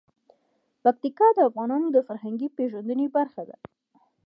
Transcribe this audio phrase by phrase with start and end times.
[0.83, 3.55] پکتیا د افغانانو د فرهنګي پیژندنې برخه ده.